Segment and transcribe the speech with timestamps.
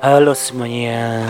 [0.00, 1.28] Halo semuanya.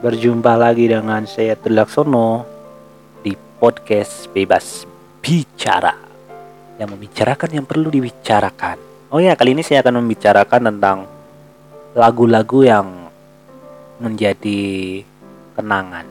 [0.00, 2.48] Berjumpa lagi dengan saya Tulaksono
[3.20, 4.88] Di podcast Bebas
[5.20, 5.92] Bicara
[6.80, 8.80] Yang membicarakan yang perlu dibicarakan.
[9.12, 11.04] Oh ya kali ini saya akan membicarakan tentang
[11.92, 12.88] Lagu-lagu yang
[14.00, 15.04] Menjadi
[15.60, 16.08] Kenangan.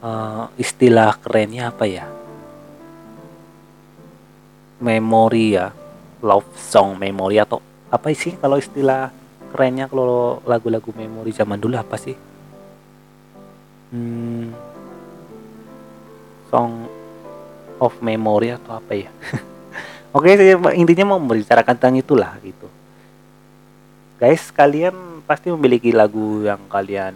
[0.00, 2.08] Uh, Istilah kerennya apa ya?
[4.80, 5.68] Memori ya?
[6.24, 7.60] Love song memory atau
[7.92, 12.16] apa sih kalau istilah kerennya kalau lagu-lagu memori zaman dulu apa sih?
[13.94, 14.50] Hmm,
[16.50, 16.90] song
[17.78, 19.10] of memory atau apa ya?
[20.16, 22.66] Oke, saya intinya mau membicarakan tentang itulah gitu.
[24.16, 27.12] Guys, kalian pasti memiliki lagu yang kalian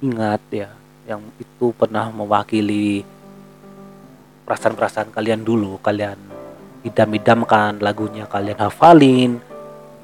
[0.00, 0.70] ingat ya,
[1.04, 3.04] yang itu pernah mewakili
[4.48, 6.16] perasaan-perasaan kalian dulu, kalian
[6.88, 9.44] idam-idamkan lagunya, kalian hafalin,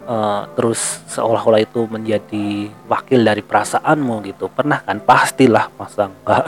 [0.07, 4.49] uh, terus seolah-olah itu menjadi wakil dari perasaanmu gitu.
[4.53, 5.01] Pernah kan?
[5.01, 6.45] Pastilah masa enggak.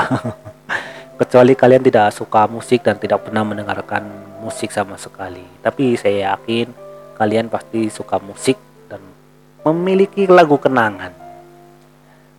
[1.21, 4.05] Kecuali kalian tidak suka musik dan tidak pernah mendengarkan
[4.45, 5.43] musik sama sekali.
[5.65, 6.69] Tapi saya yakin
[7.17, 9.01] kalian pasti suka musik dan
[9.65, 11.11] memiliki lagu kenangan.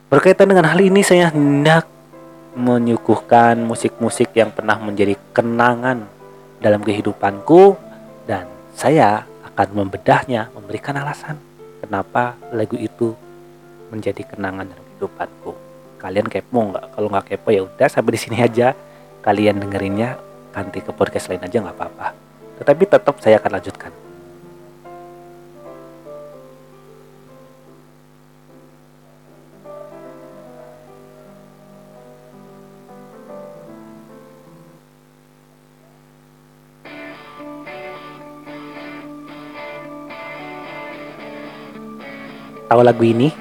[0.08, 1.90] Berkaitan dengan hal ini saya hendak
[2.58, 6.06] menyuguhkan musik-musik yang pernah menjadi kenangan
[6.58, 7.78] dalam kehidupanku
[8.26, 9.26] dan saya
[9.58, 11.42] akan membedahnya, memberikan alasan
[11.82, 13.18] kenapa lagu itu
[13.90, 15.52] menjadi kenangan dalam kehidupanku.
[15.98, 16.86] Kalian kepo nggak?
[16.94, 18.78] Kalau nggak kepo ya udah sampai di sini aja.
[19.26, 20.22] Kalian dengerinnya
[20.54, 22.14] ganti ke podcast lain aja nggak apa-apa.
[22.62, 23.92] Tetapi tetap saya akan lanjutkan.
[42.68, 43.32] Tahu lagu ini?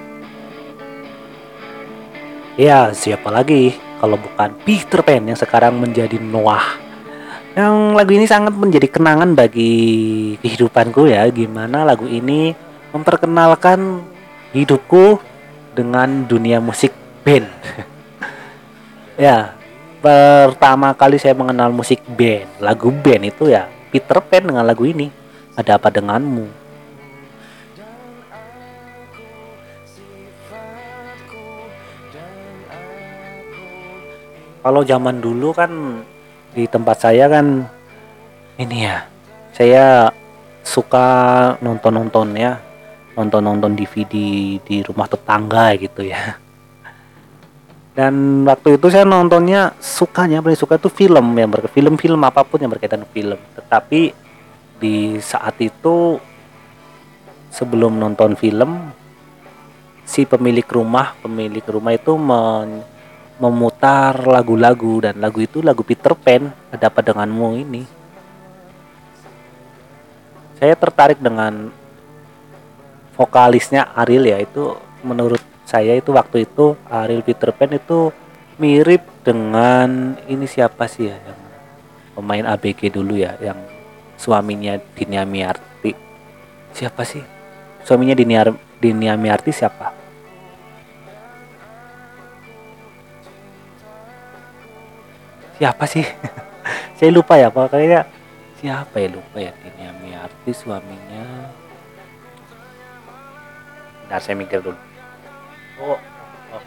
[2.55, 6.79] Ya, siapa lagi kalau bukan Peter Pan yang sekarang menjadi Noah.
[7.59, 9.75] Yang lagu ini sangat menjadi kenangan bagi
[10.41, 11.27] kehidupanku ya.
[11.35, 12.55] Gimana lagu ini
[12.95, 14.07] memperkenalkan
[14.55, 15.19] hidupku
[15.75, 16.95] dengan dunia musik
[17.27, 17.51] band.
[19.27, 19.59] ya,
[19.99, 25.11] pertama kali saya mengenal musik band, lagu band itu ya Peter Pan dengan lagu ini.
[25.57, 26.66] Ada apa denganmu?
[34.67, 36.03] Kalau zaman dulu kan
[36.51, 37.63] di tempat saya kan
[38.59, 39.07] ini ya
[39.55, 40.11] saya
[40.67, 41.07] suka
[41.63, 42.59] nonton-nonton ya
[43.15, 44.15] nonton-nonton DVD
[44.59, 46.35] di rumah tetangga gitu ya.
[47.97, 52.61] Dan waktu itu saya nontonnya sukanya paling suka itu film yang ber film-film apa pun
[52.61, 53.39] yang berkaitan film.
[53.55, 54.13] Tetapi
[54.83, 56.19] di saat itu
[57.55, 58.93] sebelum nonton film
[60.05, 62.96] si pemilik rumah pemilik rumah itu men
[63.37, 67.83] memutar lagu-lagu dan lagu itu lagu Peter Pan ada apa denganmu ini.
[70.57, 71.69] Saya tertarik dengan
[73.13, 78.09] vokalisnya Ariel ya itu menurut saya itu waktu itu Ariel Peter Pan itu
[78.57, 81.41] mirip dengan ini siapa sih ya yang
[82.17, 83.61] pemain ABG dulu ya yang
[84.17, 85.93] suaminya Dinia Miarti
[86.73, 87.21] siapa sih?
[87.85, 88.49] Suaminya Dinia
[88.81, 90.06] Dinia Miarti siapa
[95.57, 96.05] siapa sih?
[96.97, 98.09] Saya lupa ya pokoknya
[98.61, 99.09] siapa ya?
[99.13, 101.53] Lupa ya ini artis suaminya.
[104.07, 104.79] Nah saya mikir dulu.
[105.83, 105.99] Oh,
[106.55, 106.63] oh.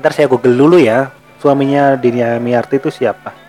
[0.00, 1.12] Ntar saya google dulu ya.
[1.38, 3.41] Suaminya Dini Amiarti itu siapa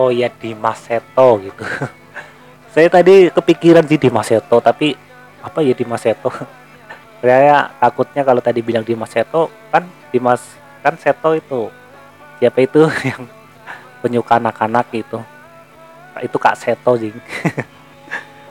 [0.00, 1.64] oh ya di Maseto gitu.
[2.72, 4.96] Saya tadi kepikiran sih di Maseto tapi
[5.44, 6.32] apa ya Dimas Seto?
[7.20, 10.40] Saya takutnya kalau tadi bilang Dimas Seto kan Dimas
[10.80, 11.68] kan Seto itu
[12.40, 13.28] siapa itu yang
[14.00, 15.20] penyuka anak-anak itu.
[16.24, 17.16] Itu Kak Seto jing.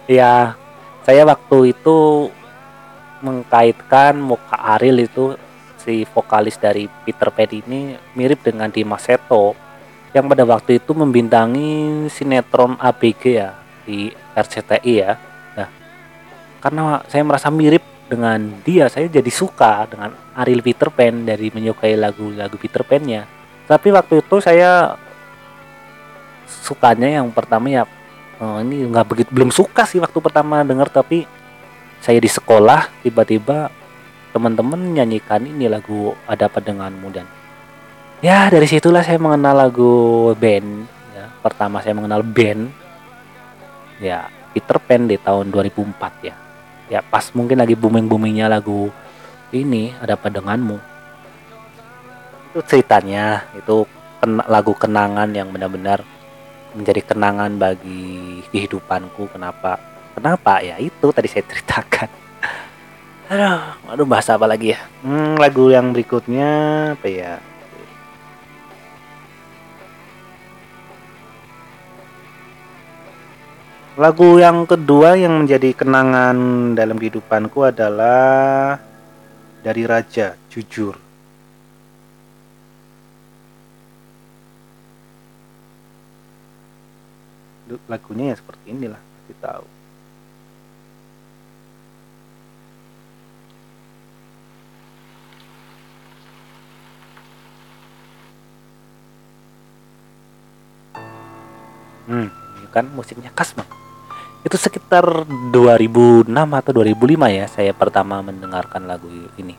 [0.10, 0.58] Ya
[1.06, 2.30] saya waktu itu
[3.22, 5.38] mengkaitkan muka Ariel itu
[5.78, 9.69] si vokalis dari Peter Pan ini mirip dengan Dimas Seto
[10.14, 13.54] yang pada waktu itu membintangi sinetron ABG ya
[13.86, 15.12] di RCTI ya.
[15.54, 15.70] Nah,
[16.62, 21.94] karena saya merasa mirip dengan dia, saya jadi suka dengan Ariel Peter Pan dari menyukai
[21.94, 23.30] lagu-lagu Peter Pan-nya.
[23.70, 24.98] Tapi waktu itu saya
[26.50, 27.86] sukanya yang pertama ya
[28.42, 31.30] oh, ini nggak begitu belum suka sih waktu pertama dengar tapi
[32.02, 33.70] saya di sekolah tiba-tiba
[34.34, 37.26] teman-teman nyanyikan ini lagu ada apa denganmu dan
[38.20, 39.94] ya dari situlah saya mengenal lagu
[40.36, 40.88] band.
[41.16, 41.26] Ya.
[41.44, 42.72] pertama saya mengenal band
[44.00, 46.36] ya Peter Pan di tahun 2004 ya.
[46.90, 48.90] Ya pas mungkin lagi booming boomingnya lagu
[49.54, 50.90] ini ada apa denganmu
[52.50, 53.86] itu ceritanya itu
[54.18, 56.02] ken lagu kenangan yang benar-benar
[56.74, 59.30] menjadi kenangan bagi kehidupanku.
[59.30, 59.78] Kenapa?
[60.18, 60.60] Kenapa?
[60.66, 62.10] Ya itu tadi saya ceritakan.
[63.30, 63.62] Aduh
[63.94, 64.82] aduh bahasa apa lagi ya?
[65.06, 66.50] Hmm, lagu yang berikutnya
[66.98, 67.38] apa ya
[74.00, 78.80] Lagu yang kedua yang menjadi kenangan dalam kehidupanku adalah
[79.60, 80.96] dari Raja Jujur.
[87.92, 89.68] Lagunya ya seperti inilah, kita tahu.
[102.08, 102.32] Hmm,
[102.72, 103.89] kan musiknya khas banget
[104.40, 105.04] itu sekitar
[105.52, 109.56] 2006 atau 2005 ya saya pertama mendengarkan lagu ini.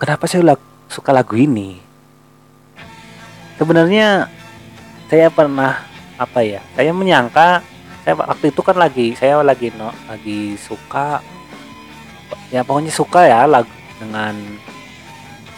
[0.00, 0.56] Kenapa saya
[0.88, 1.76] suka lagu ini?
[3.60, 4.32] Sebenarnya
[5.12, 5.84] saya pernah
[6.16, 7.60] apa ya saya menyangka
[8.04, 11.20] saya waktu itu kan lagi saya lagi no, lagi suka
[12.48, 14.36] ya pokoknya suka ya lagu dengan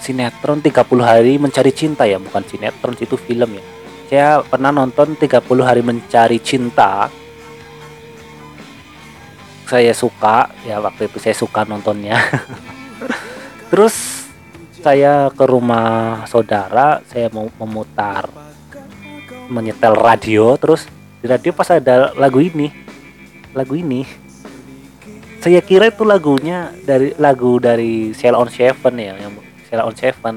[0.02, 3.64] sinetron 30 hari mencari cinta ya bukan sinetron itu film ya.
[4.10, 7.06] Saya pernah nonton 30 hari mencari cinta
[9.72, 12.20] saya suka ya waktu itu saya suka nontonnya.
[13.72, 14.28] Terus
[14.84, 18.28] saya ke rumah saudara saya mau memutar
[19.48, 20.90] menyetel radio terus
[21.22, 22.69] di radio pas ada lagu ini
[23.56, 24.04] lagu ini.
[25.42, 29.32] Saya kira itu lagunya dari lagu dari Cell on Seven ya yang
[29.66, 30.36] Cell on Seven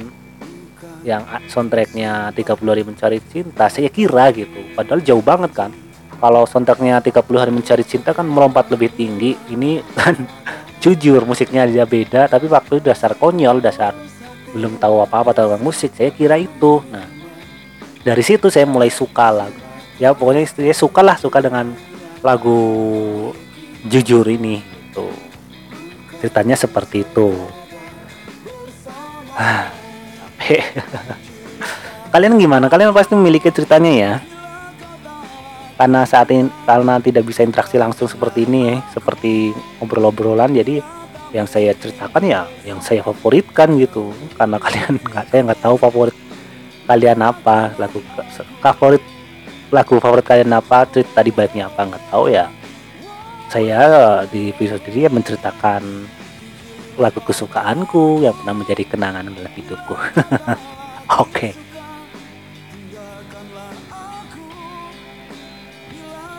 [1.06, 4.74] yang soundtracknya 30 hari mencari cinta saya kira gitu.
[4.74, 5.70] Padahal jauh banget kan
[6.20, 9.36] kalau soundtracknya 30 hari mencari cinta kan melompat lebih tinggi.
[9.52, 10.16] Ini kan
[10.84, 13.98] jujur musiknya dia beda tapi waktu itu dasar konyol dasar
[14.54, 16.84] belum tahu apa-apa tentang musik saya kira itu.
[16.90, 17.08] Nah
[18.06, 19.62] dari situ saya mulai suka lagu.
[19.98, 21.72] Ya pokoknya saya suka lah suka dengan
[22.20, 22.60] lagu
[23.88, 24.62] jujur ini
[24.92, 25.14] tuh
[26.22, 27.34] ceritanya seperti itu.
[32.14, 32.70] Kalian gimana?
[32.72, 34.14] Kalian pasti memiliki ceritanya ya
[35.76, 39.52] karena saat ini karena tidak bisa interaksi langsung seperti ini ya, seperti
[39.84, 40.80] obrol-obrolan jadi
[41.36, 44.16] yang saya ceritakan ya yang saya favoritkan gitu.
[44.40, 46.16] Karena kalian nggak saya nggak tahu favorit
[46.88, 48.00] kalian apa lagu
[48.64, 49.04] favorit
[49.74, 52.48] lagu favorit kalian apa cerita di baiknya apa nggak tahu ya.
[53.52, 53.80] Saya
[54.32, 55.84] di episode ini menceritakan
[56.96, 59.92] lagu kesukaanku yang pernah menjadi kenangan dalam hidupku.
[61.20, 61.52] Oke.
[61.52, 61.75] okay.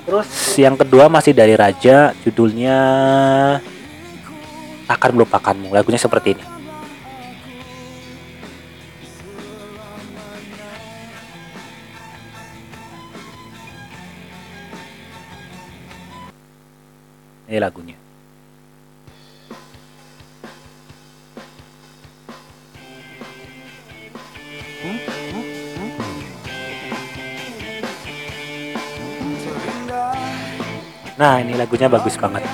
[0.07, 2.79] Terus yang kedua masih dari Raja, judulnya
[4.87, 5.75] akan melupakanmu.
[5.75, 6.45] Lagunya seperti ini.
[17.51, 17.96] Ini lagunya.
[31.17, 32.45] Nah ini lagunya bagus banget.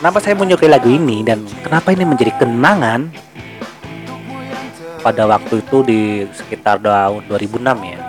[0.00, 3.12] Kenapa saya menyukai lagu ini dan kenapa ini menjadi kenangan
[5.04, 6.00] pada waktu itu di
[6.32, 8.00] sekitar tahun 2006 ya.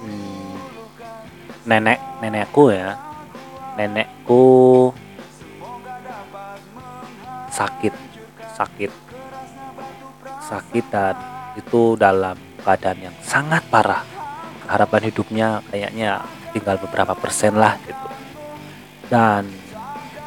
[0.00, 0.56] Hmm,
[1.68, 2.96] nenek nenekku ya,
[3.76, 4.44] nenekku
[7.52, 7.92] sakit
[8.56, 8.92] sakit
[10.48, 11.16] sakit dan
[11.60, 14.21] itu dalam keadaan yang sangat parah
[14.66, 18.08] harapan hidupnya kayaknya tinggal beberapa persen lah gitu.
[19.08, 19.48] Dan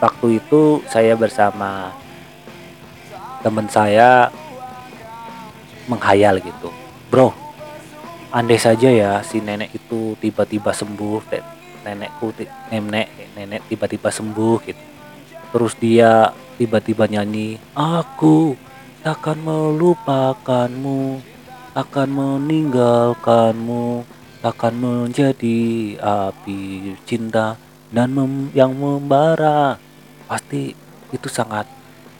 [0.01, 1.93] waktu itu saya bersama
[3.41, 4.33] teman saya
[5.85, 6.69] menghayal gitu.
[7.09, 7.33] Bro
[8.35, 11.23] andai saja ya si nenek itu tiba-tiba sembuh
[11.87, 12.35] nenekku
[12.67, 14.83] nenek nenek tiba-tiba sembuh gitu.
[15.55, 18.59] Terus dia tiba-tiba nyanyi aku
[19.05, 21.21] takkan melupakanmu
[21.75, 24.03] akan meninggalkanmu
[24.45, 25.57] akan menjadi
[25.97, 27.57] api cinta
[27.89, 29.81] dan mem yang membara.
[30.29, 30.77] Pasti
[31.09, 31.65] itu sangat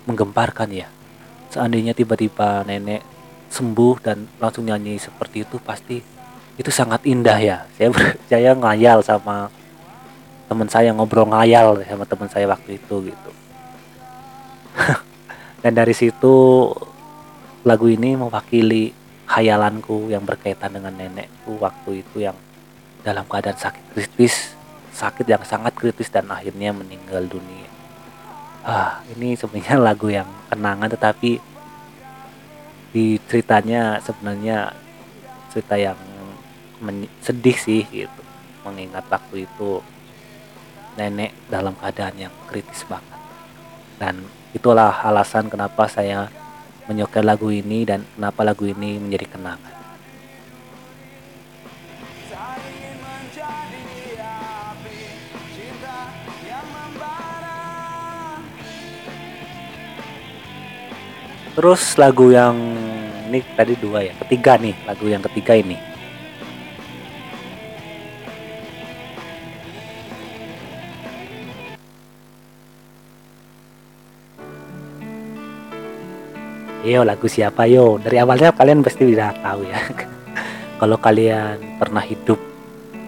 [0.10, 0.90] menggemparkan ya.
[1.54, 3.06] Seandainya tiba-tiba nenek
[3.54, 6.02] sembuh dan langsung nyanyi seperti itu pasti
[6.58, 7.58] itu sangat indah ya.
[7.78, 7.94] Saya
[8.32, 9.54] saya ngayal sama
[10.50, 13.32] teman saya ngobrol ngayal sama teman saya waktu itu gitu.
[15.62, 16.36] Dan dari situ
[17.66, 22.38] lagu ini mewakili khayalanku yang berkaitan dengan nenekku waktu itu yang
[23.02, 24.56] dalam keadaan sakit kritis
[24.96, 27.68] sakit yang sangat kritis dan akhirnya meninggal dunia.
[28.64, 31.44] Ah ini sebenarnya lagu yang kenangan tetapi
[32.96, 34.72] di ceritanya sebenarnya
[35.52, 36.00] cerita yang
[37.20, 38.22] sedih sih gitu.
[38.64, 39.84] Mengingat waktu itu
[40.96, 43.20] nenek dalam keadaan yang kritis banget.
[44.00, 44.24] Dan
[44.56, 46.32] itulah alasan kenapa saya
[46.86, 49.76] menyukai lagu ini dan kenapa lagu ini menjadi kenangan
[61.56, 62.60] Terus lagu yang
[63.32, 65.95] ini tadi dua ya, ketiga nih lagu yang ketiga ini.
[76.86, 77.98] Yo lagu siapa yo?
[77.98, 79.82] Dari awalnya kalian pasti udah tahu ya.
[80.80, 82.38] Kalau kalian pernah hidup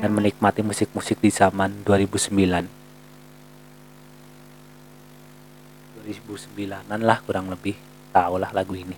[0.02, 2.34] dan menikmati musik-musik di zaman 2009
[6.08, 7.76] 2009an lah kurang lebih
[8.16, 8.96] tahu lah lagu ini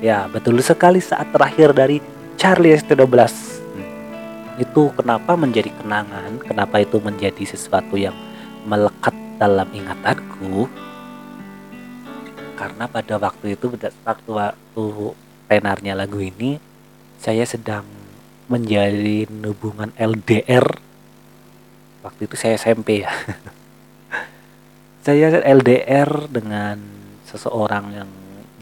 [0.00, 2.00] ya betul sekali saat terakhir dari
[2.40, 4.62] Charlie ST12 hmm.
[4.62, 8.14] itu kenapa menjadi kenangan kenapa itu menjadi sesuatu yang
[8.64, 10.68] melekat dalam ingatanku
[12.54, 13.70] karena pada waktu itu
[14.06, 14.86] waktu waktu
[15.50, 16.56] tenarnya lagu ini
[17.20, 17.84] saya sedang
[18.48, 20.64] menjalin hubungan LDR
[22.04, 23.12] waktu itu saya SMP ya.
[25.04, 26.80] Saya LDR dengan
[27.28, 28.08] seseorang yang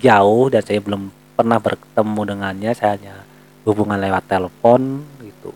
[0.03, 1.07] jauh dan saya belum
[1.39, 3.15] pernah bertemu dengannya saya hanya
[3.63, 5.55] hubungan lewat telepon gitu.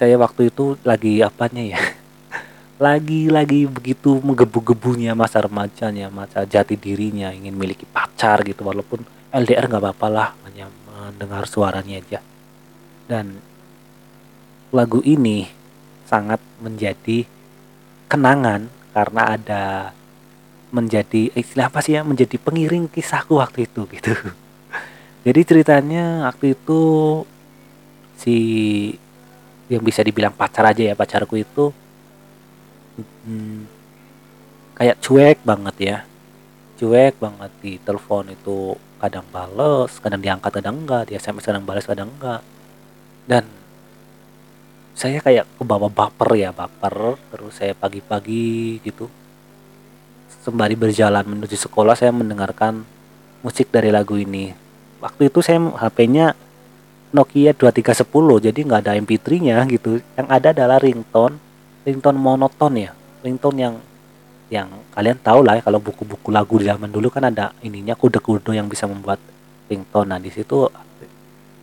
[0.00, 1.80] Saya waktu itu lagi apanya ya
[2.76, 9.00] lagi-lagi begitu menggebu-gebunya masa remajanya masa jati dirinya ingin memiliki pacar gitu walaupun
[9.32, 12.20] LDR nggak apa-apa lah hanya mendengar suaranya aja.
[13.08, 13.40] Dan
[14.72, 15.48] lagu ini
[16.04, 17.24] sangat menjadi
[18.12, 19.64] kenangan karena ada
[20.68, 24.12] menjadi istilah apa sih ya menjadi pengiring kisahku waktu itu gitu.
[25.26, 26.82] Jadi ceritanya waktu itu
[28.20, 28.36] si
[29.66, 31.74] yang bisa dibilang pacar aja ya pacarku itu
[33.26, 33.60] hmm,
[34.78, 35.98] kayak cuek banget ya.
[36.76, 41.84] Cuek banget di telepon itu kadang bales kadang diangkat kadang enggak di sms kadang balas
[41.84, 42.40] kadang enggak.
[43.26, 43.44] Dan
[44.96, 49.10] saya kayak kebawa baper ya baper terus saya pagi-pagi gitu.
[50.46, 52.86] Sembari berjalan menuju sekolah saya mendengarkan
[53.42, 54.54] musik dari lagu ini.
[55.02, 56.32] Waktu itu saya HP-nya
[57.12, 60.00] Nokia 2310 jadi nggak ada MP3 nya gitu.
[60.16, 61.36] Yang ada adalah ringtone
[61.86, 63.74] ringtone monoton ya ringtone yang
[64.46, 68.54] yang kalian tahu lah ya, kalau buku-buku lagu di zaman dulu kan ada ininya kuda-kuda
[68.54, 69.18] yang bisa membuat
[69.66, 70.06] ringtone.
[70.14, 70.70] Nah di situ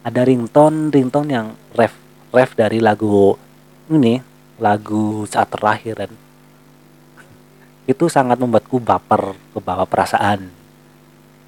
[0.04, 1.96] ada ringtone ringtone yang ref
[2.36, 3.40] ref dari lagu
[3.88, 4.20] ini
[4.60, 6.12] lagu saat terakhir dan
[7.92, 10.52] itu sangat membuatku baper ke bawah perasaan.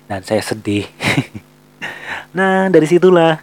[0.05, 0.87] Dan saya sedih.
[2.35, 3.39] Nah dari situlah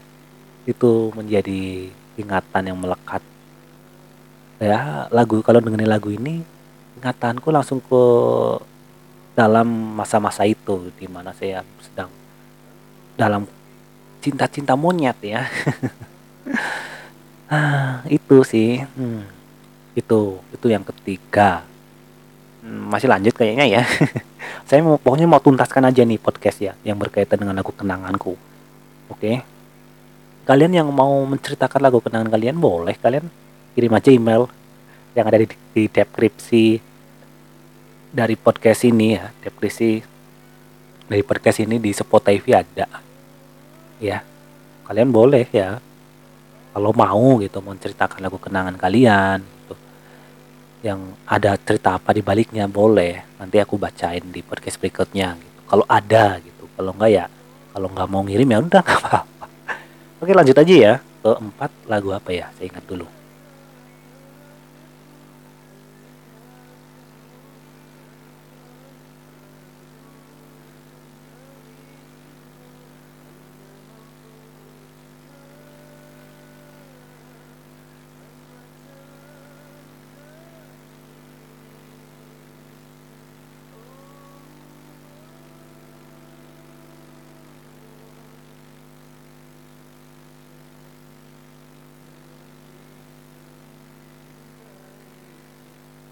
[0.69, 1.89] itu menjadi
[2.21, 3.25] ingatan yang melekat
[4.63, 6.47] ya lagu kalau mengenai lagu ini
[7.03, 8.03] ingatanku langsung ke
[9.35, 9.67] dalam
[9.99, 12.09] masa-masa itu di mana saya sedang
[13.19, 13.43] dalam
[14.23, 15.43] cinta-cinta monyet ya
[17.53, 18.81] Ah, itu sih.
[18.97, 19.29] Hmm.
[19.93, 21.69] Itu, itu yang ketiga.
[22.65, 23.83] Hmm, masih lanjut kayaknya ya.
[24.69, 28.33] Saya mau pokoknya mau tuntaskan aja nih podcast ya yang berkaitan dengan lagu kenanganku.
[29.13, 29.45] Oke.
[30.49, 33.29] Kalian yang mau menceritakan lagu kenangan kalian boleh kalian
[33.73, 34.49] kirim aja email
[35.13, 36.81] yang ada di, di deskripsi
[38.13, 39.91] dari podcast ini ya, deskripsi
[41.09, 42.89] dari podcast ini di Spotify ada.
[44.01, 44.21] Ya.
[44.85, 45.81] Kalian boleh ya.
[46.73, 49.75] Kalau mau gitu menceritakan lagu kenangan kalian gitu.
[50.81, 53.25] yang ada cerita apa di baliknya boleh.
[53.37, 55.61] Nanti aku bacain di podcast berikutnya gitu.
[55.69, 56.65] Kalau ada gitu.
[56.73, 57.25] Kalau enggak ya
[57.73, 59.47] kalau nggak mau ngirim ya udah nggak apa-apa.
[60.21, 60.95] Oke lanjut aja ya.
[61.21, 62.49] Ke empat lagu apa ya?
[62.57, 63.22] Saya ingat dulu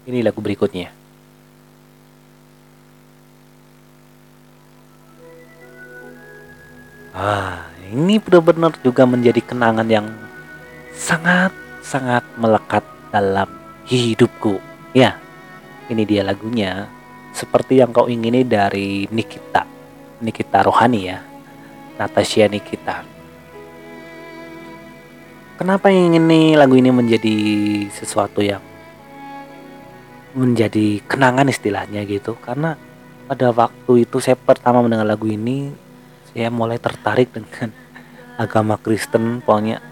[0.01, 0.89] Ini lagu berikutnya.
[7.13, 10.07] Ah, ini benar-benar juga menjadi kenangan yang
[10.95, 12.81] sangat-sangat melekat
[13.13, 13.51] dalam
[13.85, 14.57] hidupku.
[14.95, 15.19] Ya,
[15.91, 16.89] ini dia lagunya.
[17.35, 19.67] Seperti yang kau ingini dari Nikita.
[20.23, 21.19] Nikita Rohani ya.
[21.99, 23.05] Natasha Nikita.
[25.61, 27.37] Kenapa ingin nih lagu ini menjadi
[27.93, 28.70] sesuatu yang
[30.33, 32.37] menjadi kenangan istilahnya gitu.
[32.39, 32.75] Karena
[33.27, 35.71] pada waktu itu saya pertama mendengar lagu ini
[36.31, 37.71] saya mulai tertarik dengan
[38.43, 39.43] agama Kristen.
[39.43, 39.83] Pokoknya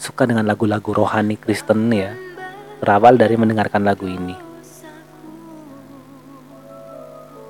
[0.00, 2.14] suka dengan lagu-lagu rohani Kristen ya.
[2.80, 4.36] Berawal dari mendengarkan lagu ini.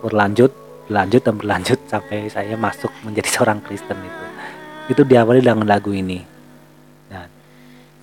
[0.00, 0.52] Berlanjut
[0.90, 4.24] berlanjut dan berlanjut sampai saya masuk menjadi seorang Kristen itu.
[4.90, 6.39] Itu diawali dengan lagu ini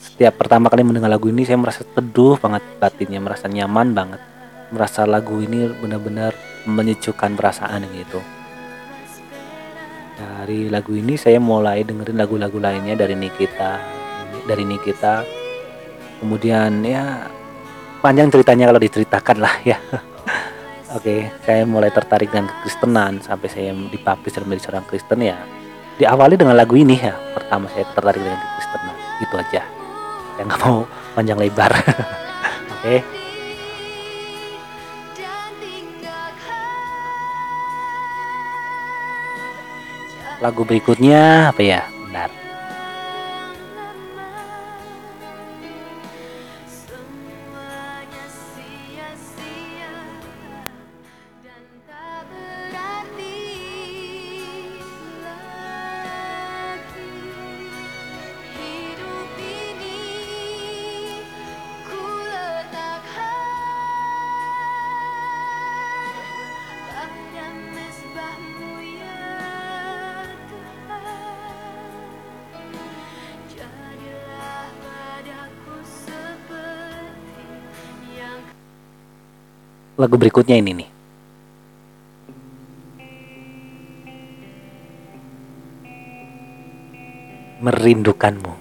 [0.07, 4.21] setiap pertama kali mendengar lagu ini saya merasa teduh banget batinnya merasa nyaman banget
[4.71, 6.31] merasa lagu ini benar-benar
[6.63, 8.23] menyejukkan perasaan gitu
[10.15, 13.83] dari lagu ini saya mulai dengerin lagu-lagu lainnya dari Nikita
[14.47, 15.27] dari Nikita
[16.23, 17.27] kemudian ya
[17.99, 19.79] panjang ceritanya kalau diceritakan lah ya
[20.95, 25.35] Oke, saya mulai tertarik dengan kekristenan sampai saya dipublish dan menjadi seorang Kristen ya.
[25.99, 27.11] Diawali dengan lagu ini ya.
[27.35, 28.95] Pertama saya tertarik dengan kekristenan.
[29.19, 29.76] Itu aja
[30.37, 30.85] yang nggak mau
[31.17, 32.99] panjang lebar oke okay.
[40.37, 41.96] lagu berikutnya apa ya
[80.07, 80.89] lagu berikutnya ini nih.
[87.59, 88.55] Merindukanmu.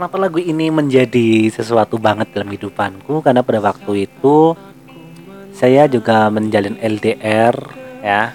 [0.00, 3.20] Kenapa lagu ini menjadi sesuatu banget dalam hidupanku?
[3.20, 4.56] Karena pada waktu itu
[5.52, 8.34] saya juga menjalin LDR ya.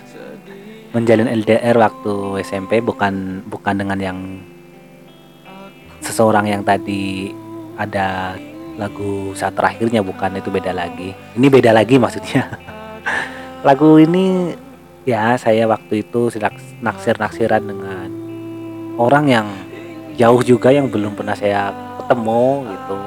[0.95, 4.19] Menjalin LDR waktu SMP bukan bukan dengan yang
[5.99, 7.34] seseorang yang tadi
[7.75, 8.39] ada
[8.80, 11.12] lagu saat terakhirnya bukan itu beda lagi.
[11.36, 12.47] Ini beda lagi maksudnya.
[13.67, 14.54] Lagu ini
[15.10, 16.30] ya saya waktu itu
[16.86, 18.08] naksir naksiran dengan
[18.99, 19.47] orang yang
[20.15, 21.73] jauh juga yang belum pernah saya
[22.04, 22.97] ketemu gitu.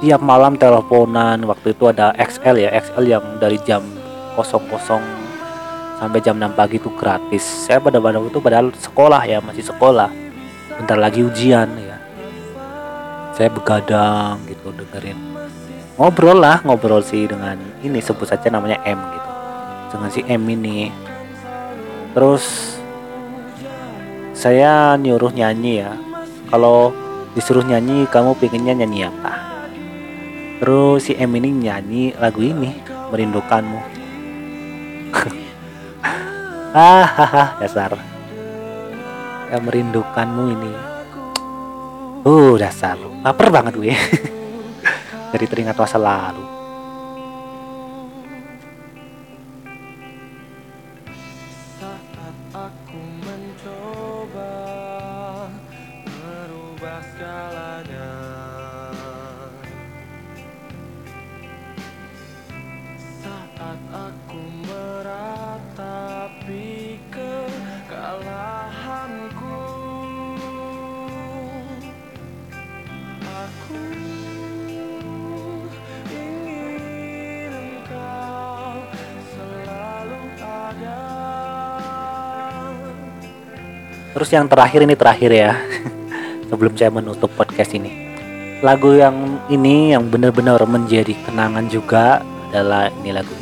[0.00, 3.84] Tiap malam teleponan waktu itu ada XL ya XL yang dari jam
[4.40, 5.19] 00
[6.00, 7.44] sampai jam 6 pagi itu gratis.
[7.44, 10.08] Saya pada pada itu padahal sekolah ya masih sekolah.
[10.80, 12.00] Bentar lagi ujian ya.
[13.36, 15.20] Saya begadang gitu dengerin.
[16.00, 19.30] Ngobrol lah ngobrol sih dengan ini sebut saja namanya M gitu.
[19.92, 20.88] Dengan si M ini.
[22.16, 22.44] Terus
[24.32, 25.92] saya nyuruh nyanyi ya.
[26.48, 26.96] Kalau
[27.36, 29.32] disuruh nyanyi kamu pengennya nyanyi apa?
[30.64, 33.80] Terus si M ini nyanyi lagu ini Merindukanmu
[36.70, 37.98] Hahaha dasar.
[39.50, 40.72] Ya merindukanmu ini.
[42.22, 42.94] Uh dasar.
[43.26, 43.90] Laper banget gue.
[45.34, 46.59] Jadi teringat masa lalu
[84.20, 85.56] terus yang terakhir ini terakhir ya.
[86.52, 88.12] Sebelum saya menutup podcast ini.
[88.60, 92.20] Lagu yang ini yang benar-benar menjadi kenangan juga
[92.52, 93.39] adalah ini lagunya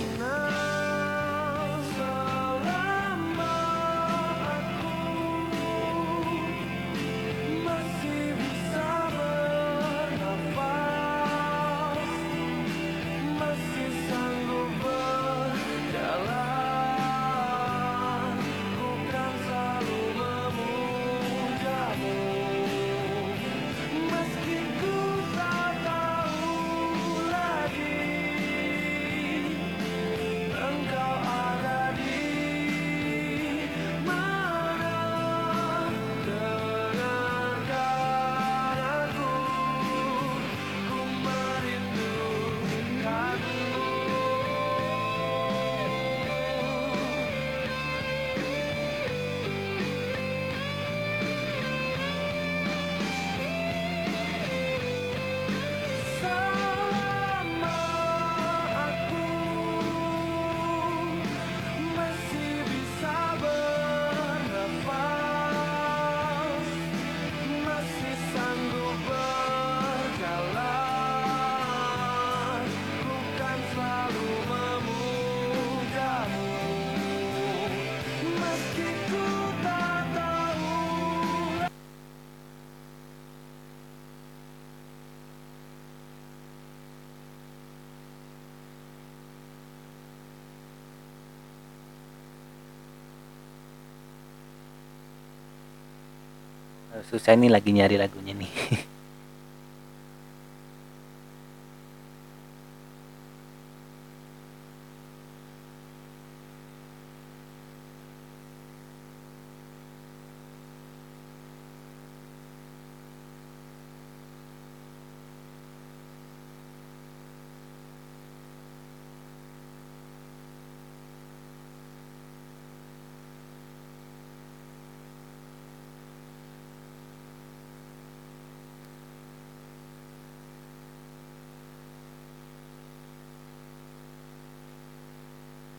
[97.08, 98.50] susah ini lagi nyari lagunya nih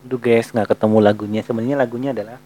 [0.09, 1.45] Aduh guys, nggak ketemu lagunya.
[1.45, 2.41] Sebenarnya lagunya adalah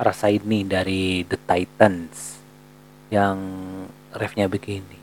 [0.00, 2.40] Rasa ini dari The Titans
[3.12, 3.36] yang
[4.16, 4.96] refnya begini.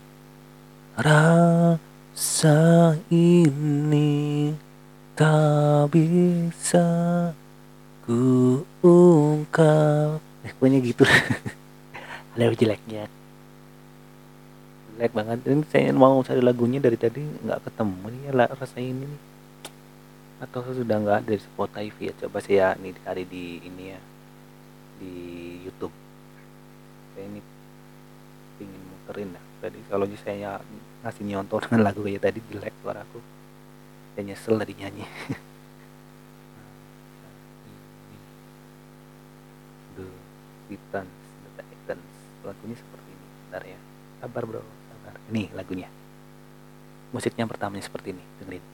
[0.98, 2.58] Rasa
[3.14, 4.50] ini
[5.14, 6.90] tak bisa
[8.02, 10.18] ku ungkap.
[10.42, 11.06] Eh, pokoknya gitu.
[12.34, 13.06] Ada jeleknya
[14.94, 15.38] jelek banget.
[15.50, 19.22] Ini saya mau cari lagunya dari tadi nggak ketemu nih ya rasa ini nih.
[20.46, 22.14] Atau sudah nggak ada di Spotify ya?
[22.26, 24.00] Coba saya nih cari di ini ya
[25.02, 25.14] di
[25.66, 25.96] YouTube.
[27.18, 27.42] Saya ini
[28.62, 30.60] ingin muterin ya tadi kalau saya
[31.02, 33.20] ngasih nyontor dengan lagu kayak tadi jelek suaraku
[34.14, 35.08] saya nyesel tadi nyanyi.
[39.98, 40.06] The
[40.70, 41.18] Titans
[41.58, 42.14] The Titans.
[42.46, 43.80] Lagunya seperti ini bentar ya.
[44.22, 44.83] Sabar bro
[45.32, 45.88] nih lagunya.
[47.14, 48.66] Musiknya pertamanya seperti ini dengerin.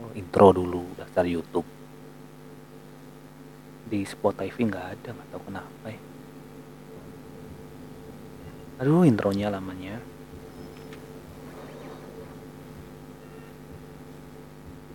[0.00, 1.68] Oh, intro dulu daftar YouTube.
[3.90, 6.00] Di Spotify nggak ada nggak tahu kenapa ya.
[8.80, 10.00] Aduh intronya lamanya.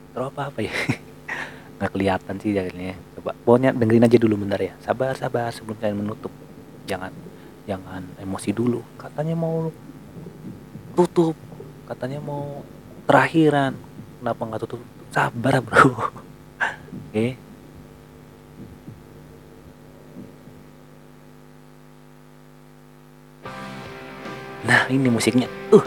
[0.09, 0.73] Intro apa apa ya?
[1.75, 2.95] Nggak kelihatan sih jadinya.
[3.19, 4.73] Coba pokoknya dengerin aja dulu bentar ya.
[4.79, 6.31] Sabar sabar sebelum kalian menutup
[6.85, 7.11] jangan
[7.65, 8.81] jangan emosi dulu.
[8.95, 9.69] Katanya mau
[10.93, 11.35] tutup
[11.89, 12.61] katanya mau
[13.09, 13.73] terakhiran.
[14.21, 14.81] Kenapa nggak tutup?
[15.13, 15.91] Sabar bro.
[17.09, 17.37] Oke.
[24.65, 25.45] Nah ini musiknya.
[25.69, 25.85] Uh.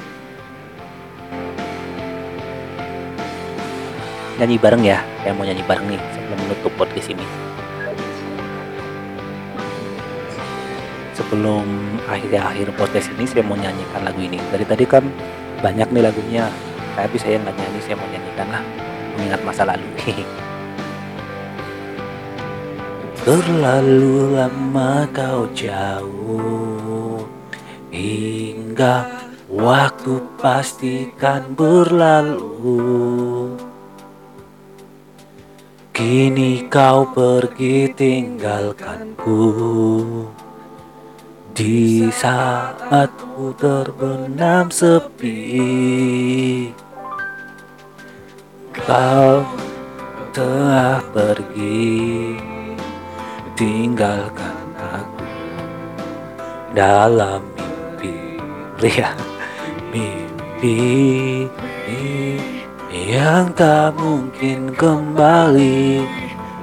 [4.39, 5.03] Nyanyi bareng ya.
[5.27, 7.27] Saya mau nyanyi bareng nih sebelum menutup podcast ini
[11.18, 11.66] sebelum
[12.07, 14.38] akhir-akhir podcast ini saya mau nyanyikan lagu ini.
[14.54, 15.02] Dari tadi kan
[15.59, 16.46] banyak nih lagunya
[16.94, 18.62] tapi saya nggak nyanyi saya mau nyanyikan lah
[19.18, 19.90] mengingat masa lalu.
[23.28, 27.26] Terlalu lama kau jauh
[27.92, 29.04] Hingga
[29.50, 32.78] waktu pastikan berlalu.
[35.90, 39.42] Kini kau pergi tinggalkanku
[41.59, 45.42] di saat ku terbenam sepi
[48.87, 49.42] kau
[50.31, 52.38] telah pergi.
[53.59, 55.27] Tinggalkan aku
[56.79, 57.42] dalam
[57.99, 58.38] mimpi
[58.79, 59.11] pria
[59.90, 60.79] mimpi
[62.87, 66.07] yang tak mungkin kembali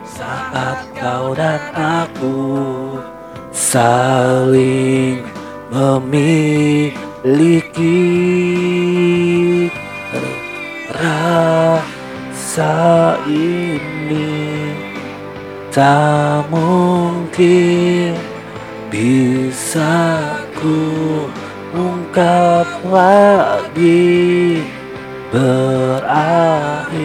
[0.08, 2.85] saat kau dan aku
[3.56, 5.24] saling
[5.72, 6.92] memiliki
[10.92, 12.76] rasa
[13.32, 14.76] ini.
[15.72, 18.16] Tak mungkin
[18.92, 21.32] bisa ku
[21.72, 24.60] ungkap lagi.
[25.32, 26.96] Berakhir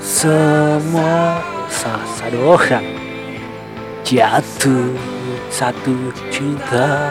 [0.00, 1.40] semua.
[1.66, 3.05] Satu orang
[4.06, 4.94] jatuh
[5.50, 7.10] satu cinta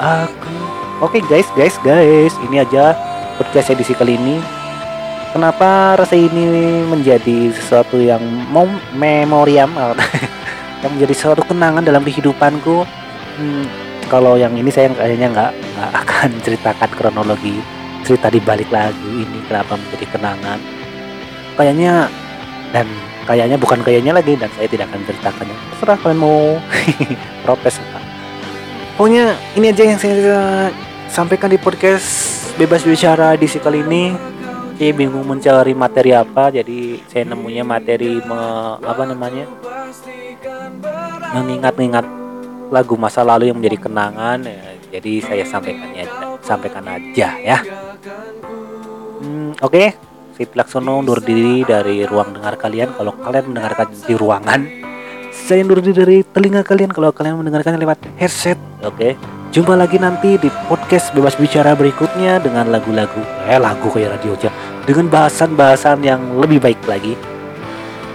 [0.00, 0.56] aku.
[1.04, 2.96] Oke guys guys guys ini aja
[3.36, 4.40] podcast edisi kali ini.
[5.36, 9.68] Kenapa rasa ini menjadi sesuatu yang mem memoriam?
[10.82, 12.82] Yang menjadi sesuatu kenangan dalam kehidupanku?
[13.38, 13.70] Hmm,
[14.10, 17.62] kalau yang ini saya kayaknya nggak nggak akan ceritakan kronologi
[18.02, 20.58] cerita di balik lagu ini kenapa menjadi kenangan.
[21.54, 22.10] Kayaknya
[22.74, 22.90] dan
[23.24, 26.58] kayaknya bukan kayaknya lagi dan saya tidak akan ceritakannya terserah kalian mau
[27.44, 27.98] protes apa.
[28.98, 30.70] Pokoknya ini aja yang saya
[31.08, 32.06] sampaikan di podcast
[32.60, 34.04] bebas bicara di kali ini.
[34.72, 38.40] Saya bingung mencari materi apa jadi saya nemunya materi me,
[38.82, 39.46] apa namanya?
[41.38, 42.02] Mengingat-ingat
[42.72, 44.64] lagu masa lalu yang menjadi kenangan ya,
[44.98, 46.04] jadi saya sampaikannya
[46.42, 47.58] sampaikan aja ya.
[49.22, 49.70] Hmm, oke.
[49.70, 50.11] okay.
[50.32, 54.60] Saya Pilaksono undur diri dari ruang dengar kalian kalau kalian mendengarkan di ruangan
[55.32, 59.14] saya undur diri dari telinga kalian kalau kalian mendengarkan lewat headset oke okay.
[59.52, 64.48] Jumpa lagi nanti di podcast bebas bicara berikutnya dengan lagu-lagu eh lagu kayak radio aja
[64.88, 67.12] dengan bahasan-bahasan yang lebih baik lagi,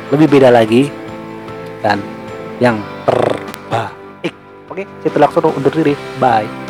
[0.10, 0.89] lebih beda lagi
[1.86, 2.01] dan
[2.58, 4.34] yang terbaik.
[4.67, 5.93] Oke, saya Telaksono undur diri.
[6.17, 6.66] Bye.